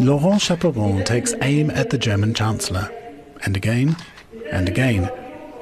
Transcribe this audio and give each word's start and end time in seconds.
Laurence 0.00 0.44
Chaperon 0.44 1.04
takes 1.04 1.34
aim 1.42 1.70
at 1.70 1.90
the 1.90 1.98
German 1.98 2.32
Chancellor. 2.32 2.88
And 3.44 3.56
again, 3.56 3.96
and 4.52 4.68
again. 4.68 5.10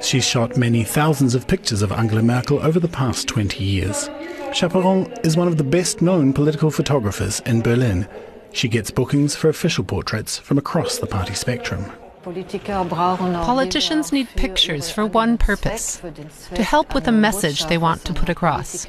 She's 0.02 0.26
shot 0.26 0.58
many 0.58 0.84
thousands 0.84 1.34
of 1.34 1.48
pictures 1.48 1.80
of 1.80 1.90
Angela 1.90 2.22
Merkel 2.22 2.59
over 2.59 2.79
the 2.79 2.87
past 2.87 3.27
20 3.29 3.64
years. 3.64 4.11
Chaperon 4.53 5.11
is 5.25 5.38
one 5.38 5.49
of 5.49 5.57
the 5.57 5.64
best 5.64 6.03
known 6.03 6.35
political 6.35 6.71
photographers 6.71 7.41
in 7.46 7.62
Berlin. 7.62 8.07
She 8.53 8.69
gets 8.69 8.91
bookings 8.91 9.35
for 9.35 9.49
official 9.49 9.85
portraits 9.85 10.39
from 10.39 10.59
across 10.59 10.98
the 10.98 11.07
party 11.07 11.34
spectrum. 11.34 11.91
Politicians 12.27 14.11
need 14.11 14.29
pictures 14.30 14.90
for 14.90 15.06
one 15.06 15.38
purpose 15.38 16.02
to 16.54 16.62
help 16.64 16.92
with 16.92 17.04
the 17.04 17.12
message 17.12 17.66
they 17.66 17.79
want 17.79 18.04
to 18.04 18.12
put 18.12 18.29
across. 18.29 18.84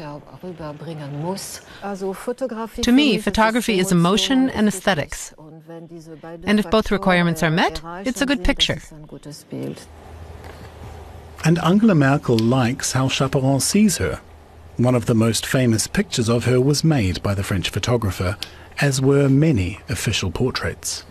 To 2.81 2.91
me, 2.91 3.20
photography 3.20 3.77
is 3.77 3.91
emotion 3.91 4.49
and 4.49 4.67
aesthetics. 4.67 5.35
And 6.45 6.59
if 6.59 6.71
both 6.71 6.89
requirements 6.89 7.43
are 7.43 7.52
met, 7.52 7.79
it's 8.07 8.21
a 8.23 8.26
good 8.26 8.43
picture. 8.43 8.81
And 11.45 11.59
Angela 11.59 11.93
Merkel 11.93 12.40
likes 12.40 12.93
how 12.93 13.07
Chaperon 13.07 13.59
sees 13.59 13.98
her. 13.98 14.20
One 14.77 14.95
of 14.95 15.05
the 15.05 15.13
most 15.13 15.45
famous 15.45 15.85
pictures 15.85 16.27
of 16.27 16.45
her 16.45 16.59
was 16.59 16.84
made 16.84 17.21
by 17.21 17.35
the 17.35 17.43
French 17.43 17.70
photographer, 17.70 18.35
as 18.81 18.99
were 18.99 19.29
many 19.29 19.79
official 19.90 20.31
portraits. 20.31 21.04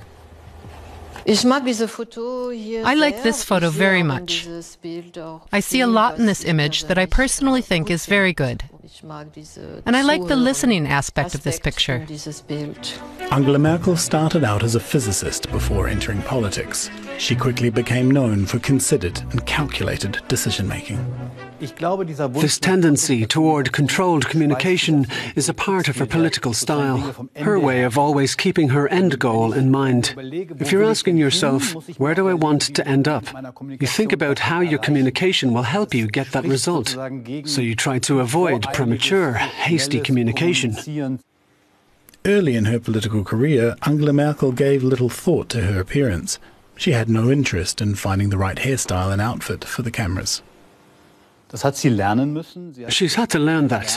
I 1.29 2.95
like 2.95 3.23
this 3.23 3.43
photo 3.43 3.71
very 3.71 4.03
much. 4.03 4.47
I 5.53 5.61
see 5.61 5.81
a 5.81 5.87
lot 5.87 6.19
in 6.19 6.27
this 6.27 6.45
image 6.45 6.85
that 6.85 6.99
I 6.99 7.07
personally 7.07 7.63
think 7.63 7.91
is 7.91 8.07
very 8.07 8.33
good. 8.33 8.63
And 9.87 9.97
I 9.97 10.03
like 10.03 10.27
the 10.27 10.37
listening 10.37 10.87
aspect 10.87 11.35
of 11.35 11.43
this 11.43 11.59
picture. 11.59 12.07
Angela 13.31 13.59
Merkel 13.59 13.97
started 13.97 14.45
out 14.45 14.63
as 14.63 14.75
a 14.75 14.81
physicist 14.81 15.51
before 15.51 15.89
entering 15.89 16.23
politics. 16.23 16.91
She 17.19 17.35
quickly 17.35 17.71
became 17.71 18.11
known 18.11 18.47
for 18.47 18.59
considered 18.59 19.21
and 19.33 19.45
calculated 19.47 20.21
decision 20.29 20.69
making. 20.69 20.99
This 21.59 22.59
tendency 22.59 23.25
toward 23.25 23.73
controlled 23.73 24.29
communication 24.29 25.07
is 25.35 25.49
a 25.49 25.55
part 25.55 25.89
of 25.89 25.97
her 25.97 26.05
political 26.05 26.53
style, 26.53 27.29
her 27.37 27.59
way 27.59 27.83
of 27.85 27.97
always 27.97 28.35
keeping 28.35 28.69
her 28.69 28.87
end 28.89 29.19
goal 29.19 29.55
in 29.55 29.71
mind. 29.71 30.15
If 30.61 30.71
you're 30.71 30.85
asking 30.85 31.17
yourself, 31.17 31.73
where 31.99 32.15
do 32.15 32.29
I 32.29 32.35
want 32.35 32.75
to 32.75 32.87
end 32.87 33.09
up? 33.09 33.25
You 33.81 33.87
think 33.87 34.13
about 34.13 34.39
how 34.39 34.61
your 34.61 34.79
communication 34.79 35.55
will 35.55 35.63
help 35.63 35.95
you 35.95 36.09
get 36.09 36.31
that 36.33 36.45
result. 36.45 36.89
So 37.47 37.63
you 37.63 37.75
try 37.75 38.01
to 38.01 38.21
avoid 38.21 38.71
premature, 38.77 39.33
hasty 39.33 40.01
communication. 40.01 41.19
Early 42.25 42.57
in 42.57 42.67
her 42.67 42.79
political 42.79 43.25
career, 43.25 43.77
Angela 43.87 44.13
Merkel 44.13 44.53
gave 44.53 44.83
little 44.83 45.09
thought 45.09 45.49
to 45.51 45.63
her 45.63 45.81
appearance. 45.81 46.39
She 46.77 46.93
had 46.93 47.09
no 47.09 47.31
interest 47.31 47.81
in 47.81 47.95
finding 47.95 48.31
the 48.31 48.37
right 48.37 48.59
hairstyle 48.59 49.13
and 49.13 49.21
outfit 49.21 49.65
for 49.65 49.83
the 49.83 49.91
cameras. 49.91 50.43
She's 52.89 53.15
had 53.15 53.31
to 53.31 53.39
learn 53.39 53.69
that. 53.69 53.89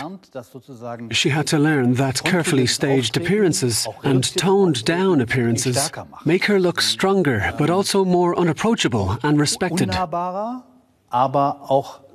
She 1.11 1.29
had 1.29 1.47
to 1.47 1.57
learn 1.57 1.95
that 1.95 2.23
carefully 2.23 2.67
staged 2.67 3.17
appearances 3.17 3.87
and 4.03 4.23
toned 4.37 4.85
down 4.85 5.19
appearances 5.19 5.91
make 6.25 6.45
her 6.45 6.59
look 6.59 6.79
stronger, 6.79 7.53
but 7.57 7.69
also 7.69 8.05
more 8.05 8.37
unapproachable 8.37 9.17
and 9.23 9.39
respected 9.39 9.89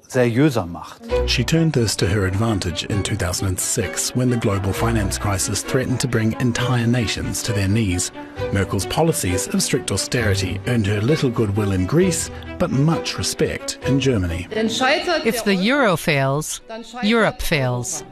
seriöser 0.09 0.67
macht. 0.67 1.03
She 1.27 1.45
turned 1.45 1.73
this 1.73 1.97
to 1.97 2.07
her 2.07 2.27
advantage 2.27 2.85
in 2.85 3.03
2006 3.03 4.15
when 4.15 4.31
the 4.31 4.37
global 4.37 4.73
finance 4.73 5.19
crisis 5.19 5.63
threatened 5.63 6.01
to 6.01 6.09
bring 6.09 6.39
entire 6.41 6.87
nations 6.87 7.43
to 7.43 7.53
their 7.53 7.69
knees. 7.69 8.13
Merkel's 8.53 8.87
policies 8.87 9.49
of 9.49 9.63
strict 9.63 9.91
austerity 9.91 10.61
earned 10.67 10.87
her 10.87 11.01
little 11.01 11.31
goodwill 11.31 11.73
in 11.73 11.87
Greece, 11.87 12.31
but 12.59 12.71
much 12.71 13.19
respect 13.19 13.79
in 13.87 13.99
Germany. 13.99 14.47
If 14.51 15.45
the 15.45 15.55
euro 15.55 15.97
fails, 15.97 16.61
Europe 17.03 17.41
fails. 17.43 18.05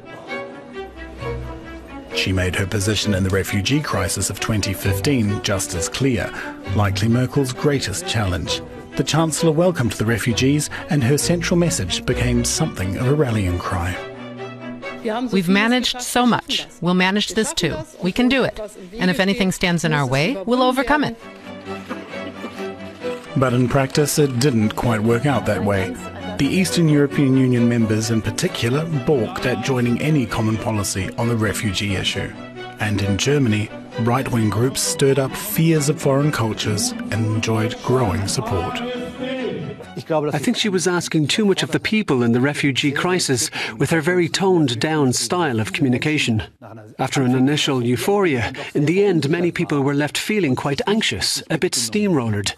She 2.14 2.32
made 2.32 2.54
her 2.56 2.66
position 2.66 3.14
in 3.14 3.24
the 3.24 3.30
refugee 3.30 3.80
crisis 3.80 4.28
of 4.28 4.38
2015 4.38 5.42
just 5.42 5.74
as 5.74 5.88
clear, 5.88 6.30
likely 6.76 7.08
Merkel's 7.08 7.52
greatest 7.52 8.06
challenge. 8.06 8.60
The 8.96 9.04
Chancellor 9.04 9.52
welcomed 9.52 9.92
the 9.92 10.04
refugees, 10.04 10.68
and 10.90 11.02
her 11.02 11.16
central 11.16 11.58
message 11.58 12.04
became 12.04 12.44
something 12.44 12.96
of 12.98 13.08
a 13.08 13.14
rallying 13.14 13.58
cry. 13.58 13.96
We've 15.32 15.48
managed 15.48 16.02
so 16.02 16.26
much. 16.26 16.66
We'll 16.80 16.94
manage 16.94 17.30
this 17.30 17.52
too. 17.54 17.74
We 18.02 18.12
can 18.12 18.28
do 18.28 18.44
it. 18.44 18.60
And 18.98 19.10
if 19.10 19.18
anything 19.18 19.50
stands 19.50 19.84
in 19.84 19.92
our 19.92 20.06
way, 20.06 20.40
we'll 20.44 20.62
overcome 20.62 21.04
it. 21.04 21.16
But 23.36 23.54
in 23.54 23.68
practice, 23.68 24.18
it 24.18 24.38
didn't 24.38 24.76
quite 24.76 25.02
work 25.02 25.24
out 25.24 25.46
that 25.46 25.64
way. 25.64 25.96
The 26.36 26.46
Eastern 26.46 26.88
European 26.88 27.36
Union 27.36 27.68
members, 27.68 28.10
in 28.10 28.20
particular, 28.20 28.84
balked 29.06 29.46
at 29.46 29.64
joining 29.64 30.00
any 30.02 30.26
common 30.26 30.58
policy 30.58 31.10
on 31.16 31.28
the 31.28 31.36
refugee 31.36 31.96
issue. 31.96 32.30
And 32.78 33.00
in 33.00 33.16
Germany, 33.16 33.70
right 34.00 34.30
wing 34.30 34.50
groups 34.50 34.80
stirred 34.80 35.18
up 35.18 35.34
fears 35.34 35.88
of 35.88 36.00
foreign 36.00 36.32
cultures 36.32 36.92
and 36.92 37.26
enjoyed 37.26 37.76
growing 37.82 38.26
support. 38.26 38.80
I 40.08 40.38
think 40.38 40.56
she 40.56 40.68
was 40.68 40.86
asking 40.86 41.26
too 41.28 41.44
much 41.44 41.62
of 41.62 41.70
the 41.72 41.80
people 41.80 42.22
in 42.22 42.32
the 42.32 42.40
refugee 42.40 42.92
crisis 42.92 43.50
with 43.76 43.90
her 43.90 44.00
very 44.00 44.28
toned 44.28 44.80
down 44.80 45.12
style 45.12 45.60
of 45.60 45.72
communication. 45.72 46.42
After 46.98 47.22
an 47.22 47.34
initial 47.34 47.84
euphoria, 47.84 48.52
in 48.74 48.86
the 48.86 49.04
end, 49.04 49.28
many 49.28 49.52
people 49.52 49.82
were 49.82 49.94
left 49.94 50.16
feeling 50.16 50.56
quite 50.56 50.80
anxious, 50.86 51.42
a 51.50 51.58
bit 51.58 51.72
steamrollered. 51.72 52.52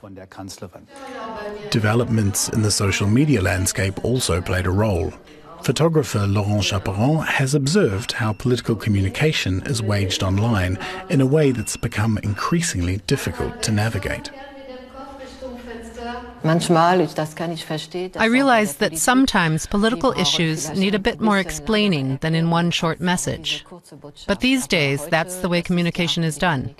Developments 1.70 2.48
in 2.50 2.62
the 2.62 2.70
social 2.70 3.08
media 3.08 3.42
landscape 3.42 4.04
also 4.04 4.40
played 4.40 4.66
a 4.66 4.70
role. 4.70 5.12
Photographer 5.64 6.26
Laurence 6.26 6.66
Chaperon 6.66 7.24
has 7.24 7.54
observed 7.54 8.12
how 8.12 8.34
political 8.34 8.76
communication 8.76 9.62
is 9.64 9.80
waged 9.80 10.22
online 10.22 10.78
in 11.08 11.22
a 11.22 11.26
way 11.26 11.52
that's 11.52 11.74
become 11.78 12.18
increasingly 12.22 12.98
difficult 13.06 13.62
to 13.62 13.72
navigate. 13.72 14.30
I 16.44 18.26
realize 18.26 18.76
that 18.76 18.98
sometimes 18.98 19.64
political 19.64 20.12
issues 20.12 20.68
need 20.72 20.94
a 20.94 20.98
bit 20.98 21.22
more 21.22 21.38
explaining 21.38 22.18
than 22.18 22.34
in 22.34 22.50
one 22.50 22.70
short 22.70 23.00
message. 23.00 23.64
But 24.26 24.40
these 24.40 24.66
days, 24.66 25.06
that's 25.06 25.36
the 25.36 25.48
way 25.48 25.62
communication 25.62 26.24
is 26.24 26.36
done. 26.36 26.76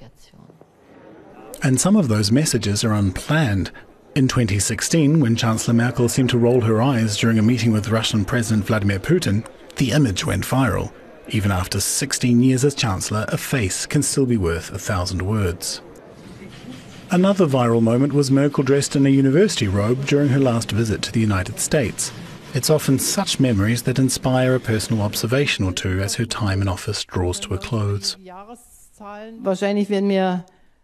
And 1.62 1.80
some 1.80 1.96
of 1.96 2.08
those 2.08 2.30
messages 2.30 2.84
are 2.84 2.92
unplanned, 2.92 3.70
in 4.14 4.28
2016, 4.28 5.20
when 5.20 5.34
Chancellor 5.34 5.74
Merkel 5.74 6.08
seemed 6.08 6.30
to 6.30 6.38
roll 6.38 6.60
her 6.60 6.80
eyes 6.80 7.16
during 7.16 7.38
a 7.38 7.42
meeting 7.42 7.72
with 7.72 7.88
Russian 7.88 8.24
President 8.24 8.64
Vladimir 8.66 9.00
Putin, 9.00 9.44
the 9.76 9.90
image 9.90 10.24
went 10.24 10.44
viral. 10.44 10.92
Even 11.28 11.50
after 11.50 11.80
16 11.80 12.40
years 12.40 12.64
as 12.64 12.74
Chancellor, 12.74 13.24
a 13.28 13.36
face 13.36 13.86
can 13.86 14.02
still 14.02 14.26
be 14.26 14.36
worth 14.36 14.70
a 14.72 14.78
thousand 14.78 15.22
words. 15.22 15.80
Another 17.10 17.46
viral 17.46 17.82
moment 17.82 18.12
was 18.12 18.30
Merkel 18.30 18.62
dressed 18.62 18.94
in 18.94 19.06
a 19.06 19.10
university 19.10 19.68
robe 19.68 20.06
during 20.06 20.28
her 20.28 20.40
last 20.40 20.70
visit 20.70 21.02
to 21.02 21.12
the 21.12 21.20
United 21.20 21.58
States. 21.58 22.12
It's 22.54 22.70
often 22.70 23.00
such 23.00 23.40
memories 23.40 23.82
that 23.82 23.98
inspire 23.98 24.54
a 24.54 24.60
personal 24.60 25.02
observation 25.02 25.64
or 25.64 25.72
two 25.72 26.00
as 26.00 26.14
her 26.16 26.24
time 26.24 26.62
in 26.62 26.68
office 26.68 27.04
draws 27.04 27.40
to 27.40 27.54
a 27.54 27.58
close. 27.58 28.16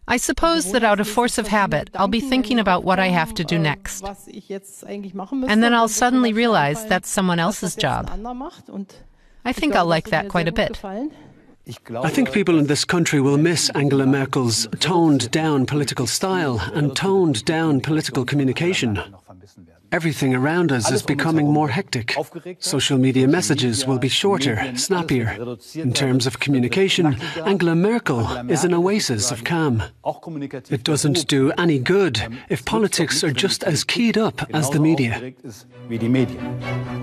I 0.09 0.17
suppose 0.17 0.73
that 0.73 0.83
out 0.83 1.01
of 1.01 1.09
force 1.09 1.39
of 1.39 1.47
habit, 1.47 1.91
I'll 1.95 2.09
be 2.09 2.21
thinking 2.21 2.59
about 2.59 2.85
what 2.85 2.99
I 2.99 3.09
have 3.09 3.33
to 3.35 3.45
do 3.45 3.59
next. 3.59 4.05
And 4.05 5.63
then 5.63 5.75
I'll 5.75 5.89
suddenly 5.89 6.33
realize 6.33 6.85
that's 6.87 7.09
someone 7.09 7.39
else's 7.39 7.77
job. 7.77 8.11
I 9.45 9.53
think 9.53 9.77
I'll 9.77 9.87
like 9.87 10.11
that 10.11 10.29
quite 10.29 10.49
a 10.49 10.53
bit. 10.53 10.81
I 12.03 12.11
think 12.11 12.33
people 12.33 12.59
in 12.59 12.67
this 12.67 12.85
country 12.85 13.21
will 13.21 13.39
miss 13.39 13.71
Angela 13.71 14.07
Merkel's 14.07 14.67
toned 14.81 15.31
down 15.31 15.67
political 15.67 16.07
style 16.07 16.59
and 16.75 16.97
toned 16.97 17.45
down 17.45 17.81
political 17.81 18.25
communication. 18.25 19.01
Everything 19.93 20.35
around 20.35 20.71
us 20.71 20.91
is 20.91 21.03
becoming 21.03 21.53
more 21.53 21.69
hectic. 21.69 22.15
Social 22.61 22.97
media 22.97 23.27
messages 23.27 23.87
will 23.87 23.99
be 23.99 24.09
shorter, 24.09 24.73
snappier. 24.77 25.37
In 25.75 25.93
terms 25.93 26.27
of 26.27 26.39
communication, 26.39 27.17
Angela 27.45 27.75
Merkel 27.75 28.25
is 28.51 28.65
an 28.65 28.73
oasis 28.73 29.33
of 29.33 29.43
calm. 29.43 29.83
It 30.71 30.85
doesn't 30.85 31.27
do 31.27 31.51
any 31.59 31.79
good 31.79 32.23
if 32.49 32.65
politics 32.65 33.25
are 33.25 33.33
just 33.33 33.65
as 33.65 33.83
keyed 33.83 34.17
up 34.17 34.49
as 34.55 34.71
the 34.71 34.79
media. 34.79 35.33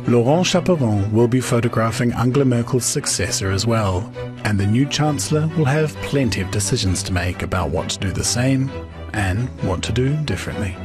Laurence 0.07 0.47
Chaperon 0.47 1.11
will 1.11 1.27
be 1.27 1.41
photographing 1.41 2.13
Angela 2.13 2.45
Merkel's 2.45 2.85
successor 2.85 3.51
as 3.51 3.67
well, 3.67 4.09
and 4.45 4.57
the 4.57 4.65
new 4.65 4.85
Chancellor 4.85 5.47
will 5.57 5.65
have 5.65 5.93
plenty 5.97 6.39
of 6.39 6.51
decisions 6.51 7.03
to 7.03 7.11
make 7.11 7.41
about 7.41 7.69
what 7.69 7.89
to 7.89 7.99
do 7.99 8.11
the 8.11 8.23
same 8.23 8.71
and 9.13 9.49
what 9.63 9.83
to 9.83 9.91
do 9.91 10.15
differently. 10.23 10.77